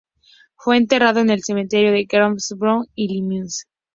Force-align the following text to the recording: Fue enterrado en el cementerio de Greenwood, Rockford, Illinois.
Fue 0.55 0.77
enterrado 0.77 1.19
en 1.19 1.29
el 1.29 1.43
cementerio 1.43 1.91
de 1.91 2.05
Greenwood, 2.05 2.39
Rockford, 2.57 2.87
Illinois. 2.95 3.67